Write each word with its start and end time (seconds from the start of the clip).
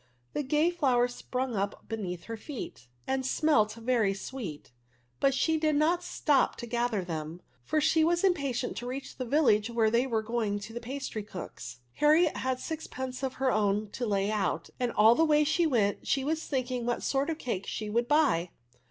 The 0.33 0.41
gay 0.41 0.71
flowers 0.71 1.13
sprung 1.13 1.55
up 1.55 1.87
beneath 1.87 2.23
her 2.23 2.35
feeti 2.35 2.47
t 2.47 2.63
86 2.63 2.85
ADVERfi$. 2.87 2.89
end 3.13 3.25
smelt 3.27 3.73
very 3.75 4.13
sweet; 4.15 4.71
but 5.19 5.31
she 5.35 5.57
did 5.59 5.75
not 5.75 6.01
stop 6.01 6.55
to 6.55 6.65
gather 6.65 7.03
them, 7.03 7.43
for 7.63 7.79
she 7.79 8.03
was 8.03 8.23
impatient 8.23 8.75
to 8.77 8.87
reach 8.87 9.17
the 9.17 9.25
village 9.25 9.69
where 9.69 9.91
they 9.91 10.07
were 10.07 10.23
going 10.23 10.57
to 10.61 10.73
the 10.73 10.81
pastry 10.81 11.21
cook*s. 11.21 11.81
Harriet 11.93 12.37
had 12.37 12.59
sixpence 12.59 13.21
of 13.21 13.35
her 13.35 13.51
own 13.51 13.91
to 13.91 14.07
lay 14.07 14.31
out, 14.31 14.71
and 14.79 14.91
aU 14.97 15.13
the 15.13 15.23
way 15.23 15.43
she 15.43 15.67
went 15.67 16.07
she 16.07 16.23
was 16.23 16.47
thinking 16.47 16.87
what 16.87 17.03
sort 17.03 17.29
of 17.29 17.37
cakes 17.37 17.69
she 17.69 17.87
would 17.87 18.07
buy. 18.07 18.49